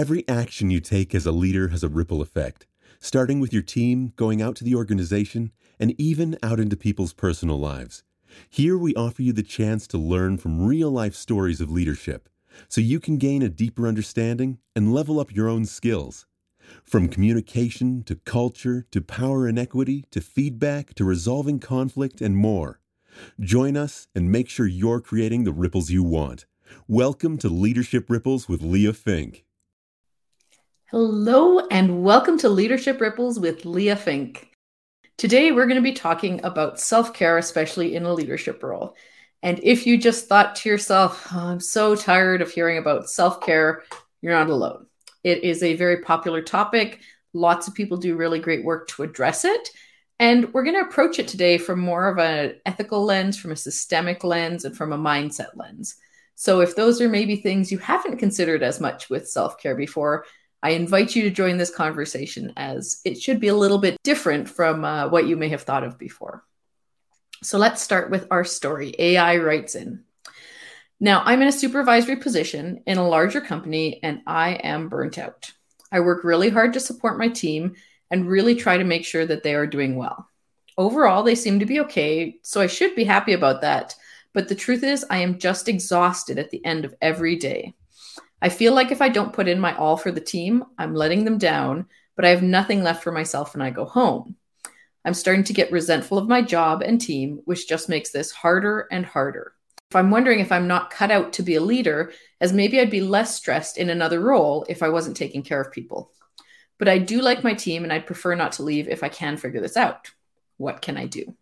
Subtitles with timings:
[0.00, 2.66] Every action you take as a leader has a ripple effect,
[3.00, 7.60] starting with your team, going out to the organization, and even out into people's personal
[7.60, 8.02] lives.
[8.48, 12.30] Here we offer you the chance to learn from real life stories of leadership
[12.66, 16.24] so you can gain a deeper understanding and level up your own skills.
[16.82, 22.80] From communication to culture to power inequity to feedback to resolving conflict and more.
[23.38, 26.46] Join us and make sure you're creating the ripples you want.
[26.88, 29.44] Welcome to Leadership Ripples with Leah Fink.
[30.92, 34.50] Hello, and welcome to Leadership Ripples with Leah Fink.
[35.18, 38.96] Today, we're going to be talking about self care, especially in a leadership role.
[39.40, 43.40] And if you just thought to yourself, oh, I'm so tired of hearing about self
[43.40, 43.84] care,
[44.20, 44.86] you're not alone.
[45.22, 46.98] It is a very popular topic.
[47.32, 49.68] Lots of people do really great work to address it.
[50.18, 53.56] And we're going to approach it today from more of an ethical lens, from a
[53.56, 55.94] systemic lens, and from a mindset lens.
[56.34, 60.24] So, if those are maybe things you haven't considered as much with self care before,
[60.62, 64.48] I invite you to join this conversation as it should be a little bit different
[64.48, 66.44] from uh, what you may have thought of before.
[67.42, 68.94] So let's start with our story.
[68.98, 70.04] AI writes in.
[71.00, 75.50] Now, I'm in a supervisory position in a larger company and I am burnt out.
[75.90, 77.74] I work really hard to support my team
[78.10, 80.28] and really try to make sure that they are doing well.
[80.76, 83.94] Overall, they seem to be okay, so I should be happy about that.
[84.32, 87.74] But the truth is, I am just exhausted at the end of every day.
[88.42, 91.24] I feel like if I don't put in my all for the team, I'm letting
[91.24, 94.36] them down, but I have nothing left for myself when I go home.
[95.04, 98.86] I'm starting to get resentful of my job and team, which just makes this harder
[98.90, 99.54] and harder.
[99.90, 102.90] If I'm wondering if I'm not cut out to be a leader, as maybe I'd
[102.90, 106.12] be less stressed in another role if I wasn't taking care of people.
[106.78, 109.36] But I do like my team and I'd prefer not to leave if I can
[109.36, 110.10] figure this out.
[110.56, 111.34] What can I do?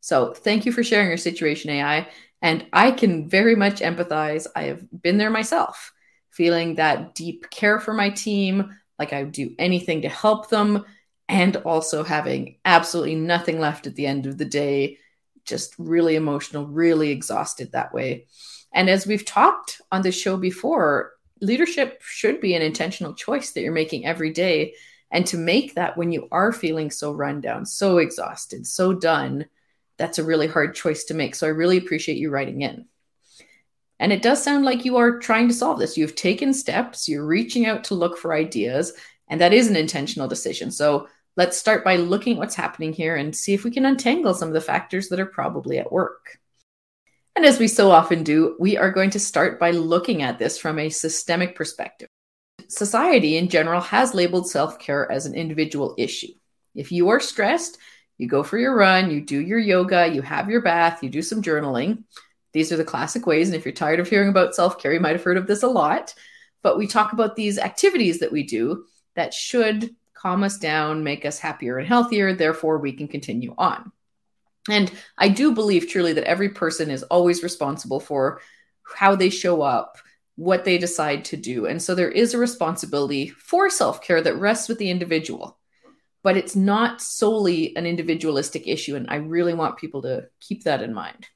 [0.00, 2.08] So, thank you for sharing your situation, AI.
[2.40, 4.46] And I can very much empathize.
[4.54, 5.92] I have been there myself
[6.30, 10.84] feeling that deep care for my team, like I would do anything to help them,
[11.28, 14.98] and also having absolutely nothing left at the end of the day,
[15.44, 18.26] just really emotional, really exhausted that way.
[18.72, 23.60] And as we've talked on the show before, leadership should be an intentional choice that
[23.60, 24.74] you're making every day.
[25.10, 29.46] And to make that when you are feeling so run down, so exhausted, so done,
[29.96, 31.34] that's a really hard choice to make.
[31.34, 32.86] So I really appreciate you writing in.
[34.00, 35.96] And it does sound like you are trying to solve this.
[35.96, 38.92] You've taken steps, you're reaching out to look for ideas,
[39.28, 40.70] and that is an intentional decision.
[40.70, 44.34] So let's start by looking at what's happening here and see if we can untangle
[44.34, 46.38] some of the factors that are probably at work.
[47.36, 50.58] And as we so often do, we are going to start by looking at this
[50.58, 52.08] from a systemic perspective.
[52.68, 56.32] Society in general has labeled self care as an individual issue.
[56.74, 57.78] If you are stressed,
[58.18, 61.22] you go for your run, you do your yoga, you have your bath, you do
[61.22, 62.02] some journaling.
[62.52, 63.48] These are the classic ways.
[63.48, 65.62] And if you're tired of hearing about self care, you might have heard of this
[65.62, 66.14] a lot.
[66.62, 71.24] But we talk about these activities that we do that should calm us down, make
[71.24, 72.34] us happier and healthier.
[72.34, 73.92] Therefore, we can continue on.
[74.68, 78.40] And I do believe truly that every person is always responsible for
[78.96, 79.98] how they show up,
[80.36, 81.66] what they decide to do.
[81.66, 85.58] And so there is a responsibility for self care that rests with the individual.
[86.24, 88.96] But it's not solely an individualistic issue.
[88.96, 91.28] And I really want people to keep that in mind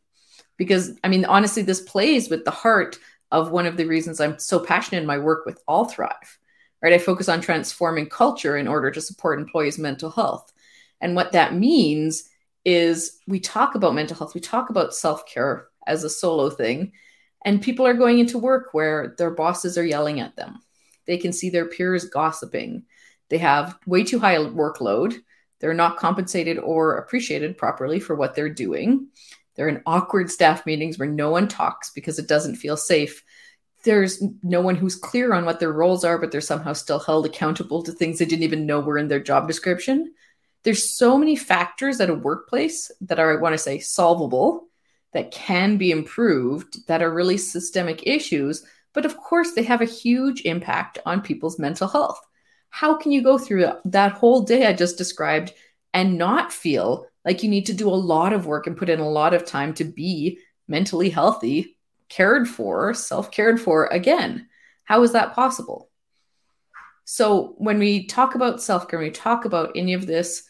[0.56, 2.98] because I mean, honestly, this plays with the heart
[3.30, 6.38] of one of the reasons I'm so passionate in my work with All Thrive.
[6.82, 10.52] Right, I focus on transforming culture in order to support employees' mental health,
[11.00, 12.28] and what that means
[12.64, 16.92] is we talk about mental health, we talk about self care as a solo thing,
[17.44, 20.60] and people are going into work where their bosses are yelling at them.
[21.06, 22.84] They can see their peers gossiping.
[23.28, 25.16] They have way too high a workload.
[25.58, 29.08] They're not compensated or appreciated properly for what they're doing.
[29.54, 33.22] They're in awkward staff meetings where no one talks because it doesn't feel safe.
[33.84, 37.26] There's no one who's clear on what their roles are, but they're somehow still held
[37.26, 40.14] accountable to things they didn't even know were in their job description.
[40.62, 44.68] There's so many factors at a workplace that are, I want to say, solvable,
[45.12, 48.64] that can be improved, that are really systemic issues.
[48.94, 52.21] But of course, they have a huge impact on people's mental health.
[52.71, 55.53] How can you go through that whole day I just described
[55.92, 59.01] and not feel like you need to do a lot of work and put in
[59.01, 60.39] a lot of time to be
[60.69, 61.77] mentally healthy,
[62.09, 64.48] cared for, self cared for again.
[64.84, 65.89] How is that possible?
[67.04, 70.45] So, when we talk about self care, we talk about any of this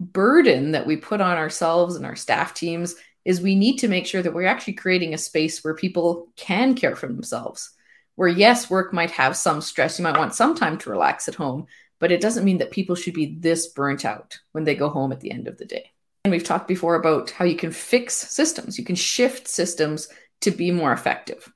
[0.00, 2.94] burden that we put on ourselves and our staff teams,
[3.24, 6.74] is we need to make sure that we're actually creating a space where people can
[6.74, 7.70] care for themselves.
[8.14, 11.34] Where, yes, work might have some stress, you might want some time to relax at
[11.34, 11.66] home,
[11.98, 15.12] but it doesn't mean that people should be this burnt out when they go home
[15.12, 15.90] at the end of the day.
[16.24, 20.08] And we've talked before about how you can fix systems, you can shift systems
[20.42, 21.50] to be more effective.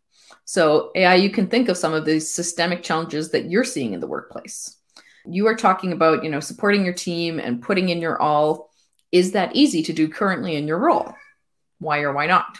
[0.46, 4.00] So, AI, you can think of some of these systemic challenges that you're seeing in
[4.00, 4.76] the workplace.
[5.26, 8.70] You are talking about, you know, supporting your team and putting in your all.
[9.10, 11.14] Is that easy to do currently in your role?
[11.78, 12.58] Why or why not?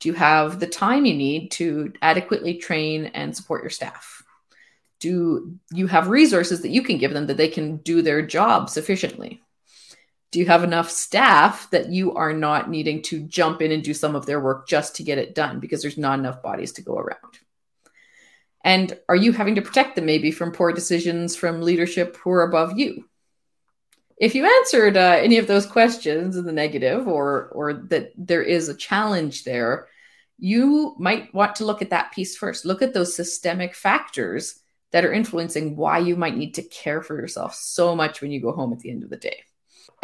[0.00, 4.22] Do you have the time you need to adequately train and support your staff?
[5.00, 8.70] Do you have resources that you can give them that they can do their job
[8.70, 9.42] sufficiently?
[10.34, 13.94] Do you have enough staff that you are not needing to jump in and do
[13.94, 16.82] some of their work just to get it done because there's not enough bodies to
[16.82, 17.38] go around?
[18.64, 22.42] And are you having to protect them maybe from poor decisions from leadership who are
[22.42, 23.08] above you?
[24.16, 28.42] If you answered uh, any of those questions in the negative or or that there
[28.42, 29.86] is a challenge there,
[30.36, 32.64] you might want to look at that piece first.
[32.64, 34.60] Look at those systemic factors
[34.90, 38.40] that are influencing why you might need to care for yourself so much when you
[38.40, 39.44] go home at the end of the day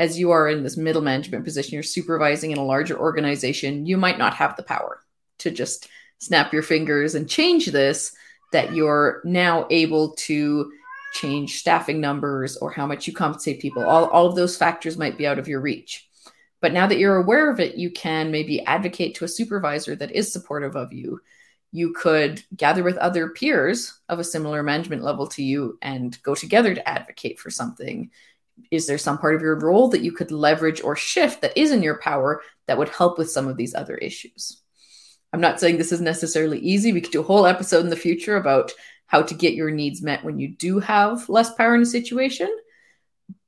[0.01, 3.99] as you are in this middle management position, you're supervising in a larger organization, you
[3.99, 5.03] might not have the power
[5.41, 5.89] to just
[6.19, 8.17] snap your fingers and change this,
[8.51, 10.73] that you're now able to
[11.13, 13.85] change staffing numbers or how much you compensate people.
[13.85, 16.09] All, all of those factors might be out of your reach.
[16.63, 20.13] But now that you're aware of it, you can maybe advocate to a supervisor that
[20.13, 21.21] is supportive of you.
[21.73, 26.35] You could gather with other peers of a similar management level to you and go
[26.35, 28.11] together to advocate for something
[28.71, 31.73] is there some part of your role that you could leverage or shift that is
[31.73, 34.63] in your power that would help with some of these other issues?
[35.33, 36.93] I'm not saying this is necessarily easy.
[36.93, 38.73] We could do a whole episode in the future about
[39.07, 42.49] how to get your needs met when you do have less power in a situation.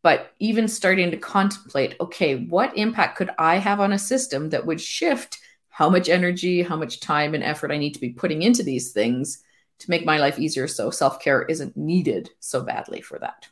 [0.02, 4.66] But even starting to contemplate, okay, what impact could I have on a system that
[4.66, 5.38] would shift
[5.68, 8.92] how much energy, how much time and effort I need to be putting into these
[8.92, 9.42] things
[9.78, 13.48] to make my life easier so self care isn't needed so badly for that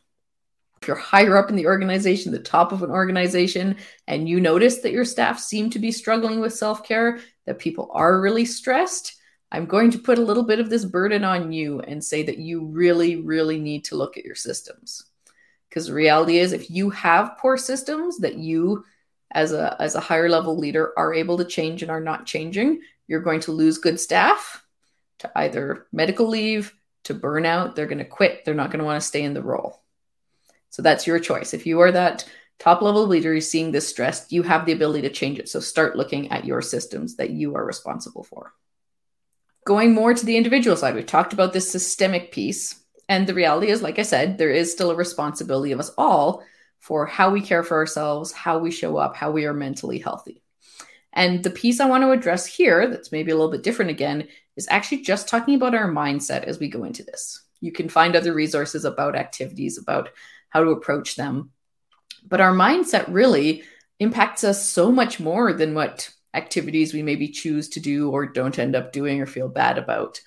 [0.81, 4.79] if you're higher up in the organization, the top of an organization, and you notice
[4.79, 9.15] that your staff seem to be struggling with self care, that people are really stressed,
[9.51, 12.37] I'm going to put a little bit of this burden on you and say that
[12.37, 15.03] you really, really need to look at your systems.
[15.69, 18.85] Because the reality is, if you have poor systems that you,
[19.31, 22.81] as a, as a higher level leader, are able to change and are not changing,
[23.07, 24.65] you're going to lose good staff
[25.19, 26.73] to either medical leave,
[27.03, 27.75] to burnout.
[27.75, 28.45] They're going to quit.
[28.45, 29.81] They're not going to want to stay in the role.
[30.71, 31.53] So that's your choice.
[31.53, 32.27] If you are that
[32.57, 35.49] top level leader is seeing this stress, you have the ability to change it.
[35.49, 38.53] So start looking at your systems that you are responsible for.
[39.65, 42.79] Going more to the individual side, we've talked about this systemic piece.
[43.07, 46.43] And the reality is, like I said, there is still a responsibility of us all
[46.79, 50.41] for how we care for ourselves, how we show up, how we are mentally healthy.
[51.13, 54.29] And the piece I want to address here, that's maybe a little bit different again,
[54.55, 57.43] is actually just talking about our mindset as we go into this.
[57.59, 60.09] You can find other resources about activities, about
[60.51, 61.51] how to approach them.
[62.27, 63.63] But our mindset really
[63.99, 68.59] impacts us so much more than what activities we maybe choose to do or don't
[68.59, 70.21] end up doing or feel bad about.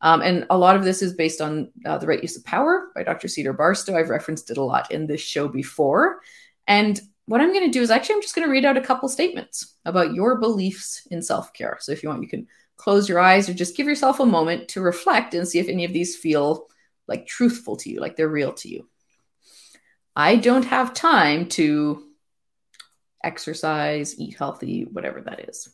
[0.00, 2.88] Um, and a lot of this is based on uh, The Right Use of Power
[2.94, 3.28] by Dr.
[3.28, 3.96] Cedar Barstow.
[3.96, 6.20] I've referenced it a lot in this show before.
[6.66, 8.82] And what I'm going to do is actually, I'm just going to read out a
[8.82, 11.78] couple statements about your beliefs in self care.
[11.80, 12.46] So if you want, you can
[12.76, 15.84] close your eyes or just give yourself a moment to reflect and see if any
[15.84, 16.66] of these feel
[17.08, 18.86] like truthful to you, like they're real to you.
[20.18, 22.02] I don't have time to
[23.22, 25.68] exercise, eat healthy, whatever that is.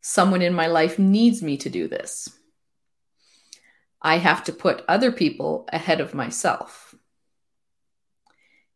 [0.00, 2.30] Someone in my life needs me to do this.
[4.00, 6.94] I have to put other people ahead of myself.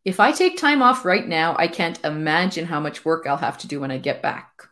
[0.05, 3.59] If I take time off right now, I can't imagine how much work I'll have
[3.59, 4.69] to do when I get back.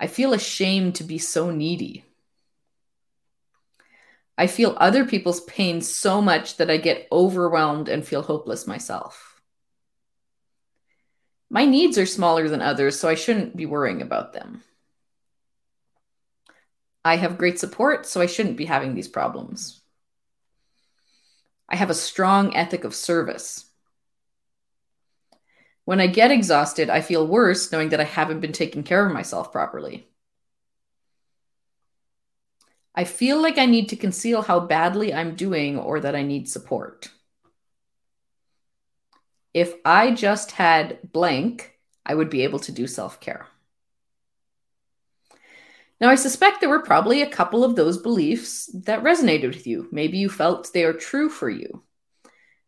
[0.00, 2.04] I feel ashamed to be so needy.
[4.38, 9.42] I feel other people's pain so much that I get overwhelmed and feel hopeless myself.
[11.50, 14.62] My needs are smaller than others, so I shouldn't be worrying about them.
[17.04, 19.80] I have great support, so I shouldn't be having these problems.
[21.68, 23.64] I have a strong ethic of service.
[25.84, 29.12] When I get exhausted, I feel worse knowing that I haven't been taking care of
[29.12, 30.07] myself properly.
[32.98, 36.48] I feel like I need to conceal how badly I'm doing or that I need
[36.48, 37.08] support.
[39.54, 43.46] If I just had blank, I would be able to do self care.
[46.00, 49.86] Now, I suspect there were probably a couple of those beliefs that resonated with you.
[49.92, 51.84] Maybe you felt they are true for you.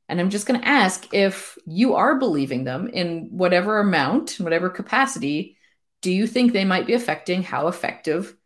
[0.08, 4.70] And I'm just going to ask if you are believing them in whatever amount, whatever
[4.70, 5.56] capacity,
[6.02, 8.37] do you think they might be affecting how effective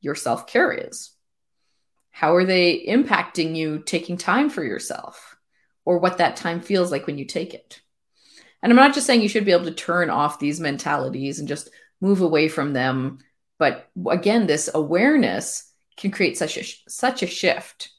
[0.00, 1.10] your self care is?
[2.12, 5.36] How are they impacting you taking time for yourself?
[5.84, 7.80] Or what that time feels like when you take it?
[8.62, 11.48] And I'm not just saying you should be able to turn off these mentalities and
[11.48, 11.68] just
[12.00, 13.18] move away from them,
[13.58, 17.90] But again, this awareness can create such a such a shift.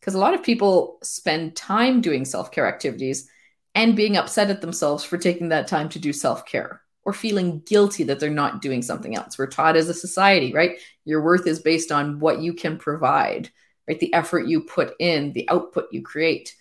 [0.00, 3.28] Because a lot of people spend time doing self-care activities
[3.74, 8.04] and being upset at themselves for taking that time to do self-care or feeling guilty
[8.04, 9.38] that they're not doing something else.
[9.38, 10.78] We're taught as a society, right?
[11.06, 13.48] Your worth is based on what you can provide,
[13.88, 13.98] right?
[13.98, 16.54] The effort you put in, the output you create.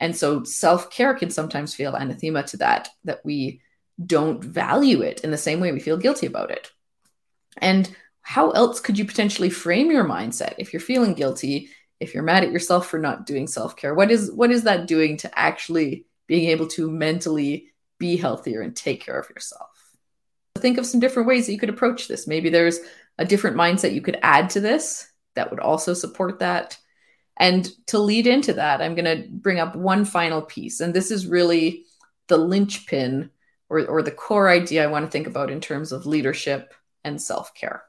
[0.00, 3.60] And so self-care can sometimes feel anathema to that that we
[4.04, 6.72] don't value it in the same way we feel guilty about it.
[7.58, 7.88] And
[8.22, 11.68] how else could you potentially frame your mindset if you're feeling guilty
[12.00, 15.16] if you're mad at yourself for not doing self-care what is what is that doing
[15.16, 17.66] to actually being able to mentally
[17.98, 19.71] be healthier and take care of yourself
[20.62, 22.78] think of some different ways that you could approach this maybe there's
[23.18, 26.78] a different mindset you could add to this that would also support that
[27.36, 31.10] and to lead into that i'm going to bring up one final piece and this
[31.10, 31.84] is really
[32.28, 33.30] the linchpin
[33.68, 36.72] or, or the core idea i want to think about in terms of leadership
[37.04, 37.82] and self-care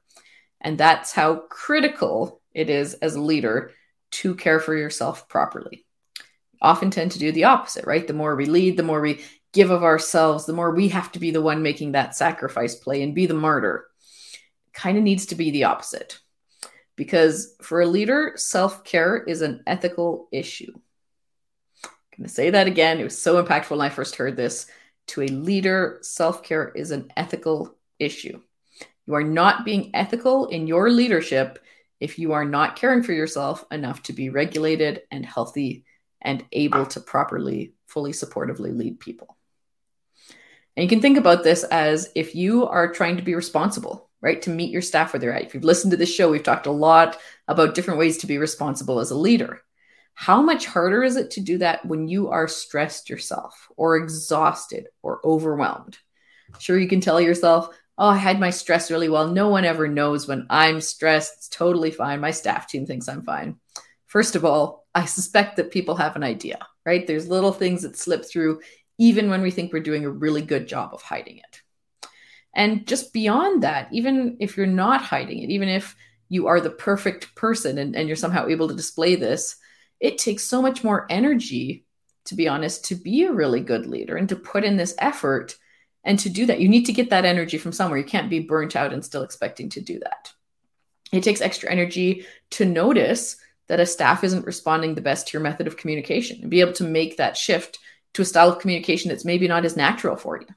[0.60, 3.72] and that's how critical it is as a leader
[4.12, 5.86] to care for yourself properly.
[6.62, 8.06] Often tend to do the opposite, right?
[8.06, 9.22] The more we lead, the more we
[9.53, 13.01] give of ourselves, the more we have to be the one making that sacrifice play
[13.03, 13.86] and be the martyr.
[14.74, 16.19] Kind of needs to be the opposite.
[16.95, 20.74] Because for a leader, self care is an ethical issue.
[21.86, 23.00] I'm going to say that again.
[23.00, 24.67] It was so impactful when I first heard this.
[25.07, 28.41] To a leader, self care is an ethical issue.
[29.05, 31.60] You are not being ethical in your leadership
[32.00, 35.86] if you are not caring for yourself enough to be regulated and healthy
[36.22, 39.38] and able to properly, fully supportively lead people.
[40.75, 44.42] And you can think about this as if you are trying to be responsible, right?
[44.42, 45.44] To meet your staff where they're at.
[45.44, 48.38] If you've listened to this show, we've talked a lot about different ways to be
[48.38, 49.62] responsible as a leader.
[50.15, 54.88] How much harder is it to do that when you are stressed yourself or exhausted
[55.01, 55.98] or overwhelmed?
[56.60, 59.27] Sure, you can tell yourself, oh, I had my stress really well.
[59.27, 61.34] No one ever knows when I'm stressed.
[61.38, 62.20] It's totally fine.
[62.20, 63.58] My staff team thinks I'm fine.
[64.08, 67.06] First of all, I suspect that people have an idea, right?
[67.06, 68.62] There's little things that slip through,
[68.97, 71.62] even when we think we're doing a really good job of hiding it.
[72.53, 75.95] And just beyond that, even if you're not hiding it, even if
[76.29, 79.55] you are the perfect person and, and you're somehow able to display this,
[80.00, 81.85] it takes so much more energy,
[82.25, 85.55] to be honest, to be a really good leader and to put in this effort
[86.03, 87.97] and to do that, you need to get that energy from somewhere.
[87.97, 90.33] You can't be burnt out and still expecting to do that.
[91.12, 95.43] It takes extra energy to notice that a staff isn't responding the best to your
[95.43, 97.79] method of communication and be able to make that shift
[98.13, 100.48] to a style of communication that's maybe not as natural for you.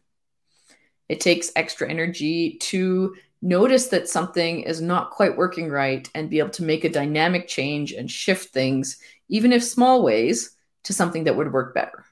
[1.09, 6.39] It takes extra energy to notice that something is not quite working right and be
[6.39, 8.99] able to make a dynamic change and shift things,
[9.29, 12.05] even if small ways, to something that would work better.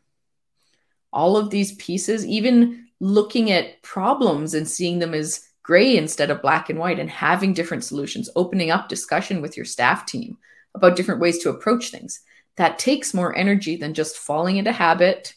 [1.12, 6.42] All of these pieces, even looking at problems and seeing them as gray instead of
[6.42, 10.36] black and white and having different solutions, opening up discussion with your staff team
[10.74, 12.20] about different ways to approach things.
[12.56, 15.34] That takes more energy than just falling into habit,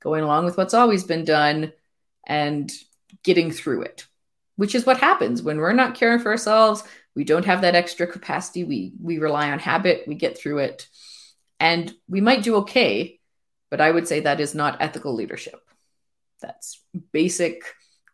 [0.00, 1.72] going along with what's always been done,
[2.26, 2.70] and
[3.24, 4.06] getting through it,
[4.56, 6.84] which is what happens when we're not caring for ourselves.
[7.14, 8.64] We don't have that extra capacity.
[8.64, 10.88] We, we rely on habit, we get through it,
[11.58, 13.18] and we might do okay,
[13.70, 15.60] but I would say that is not ethical leadership.
[16.40, 16.80] That's
[17.12, 17.62] basic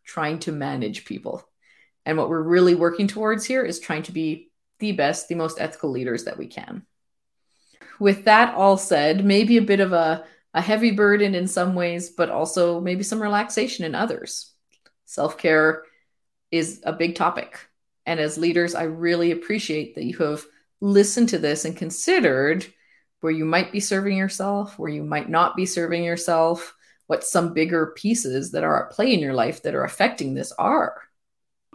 [0.05, 1.47] trying to manage people.
[2.07, 5.61] And what we're really working towards here is trying to be the best, the most
[5.61, 6.87] ethical leaders that we can.
[7.99, 12.11] With that all said, maybe a bit of a, a heavy burden in some ways,
[12.11, 14.53] but also maybe some relaxation in others.
[15.05, 15.85] Self care
[16.51, 17.59] is a big topic.
[18.07, 20.45] And as leaders, I really appreciate that you have
[20.81, 22.67] listened to this and considered
[23.21, 26.75] where you might be serving yourself, where you might not be serving yourself,
[27.07, 30.53] what some bigger pieces that are at play in your life that are affecting this
[30.53, 31.01] are.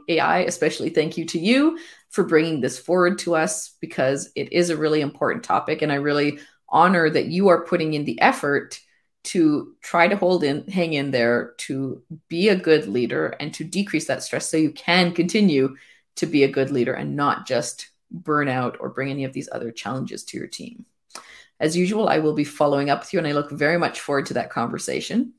[0.08, 4.70] AI, especially thank you to you for bringing this forward to us because it is
[4.70, 5.82] a really important topic.
[5.82, 8.80] And I really honor that you are putting in the effort
[9.22, 13.64] to try to hold in, hang in there, to be a good leader and to
[13.64, 15.76] decrease that stress so you can continue
[16.16, 19.50] to be a good leader and not just burn out or bring any of these
[19.52, 20.86] other challenges to your team.
[21.60, 24.26] As usual, I will be following up with you, and I look very much forward
[24.28, 25.34] to that conversation.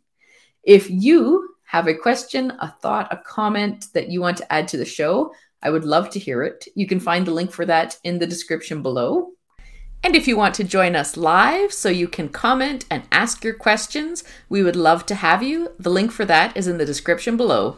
[0.63, 4.77] If you have a question, a thought, a comment that you want to add to
[4.77, 6.67] the show, I would love to hear it.
[6.75, 9.33] You can find the link for that in the description below.
[10.03, 13.53] And if you want to join us live so you can comment and ask your
[13.55, 15.73] questions, we would love to have you.
[15.79, 17.77] The link for that is in the description below.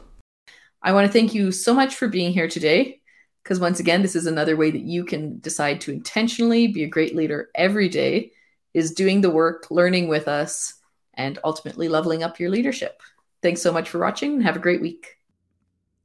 [0.82, 3.00] I want to thank you so much for being here today.
[3.42, 6.88] Because once again, this is another way that you can decide to intentionally be a
[6.88, 8.30] great leader every day
[8.72, 10.74] is doing the work, learning with us,
[11.14, 13.02] and ultimately leveling up your leadership.
[13.42, 15.18] Thanks so much for watching and have a great week.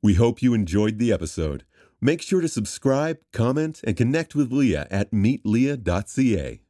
[0.01, 1.63] We hope you enjoyed the episode.
[1.99, 6.61] Make sure to subscribe, comment, and connect with Leah at meetleah.ca.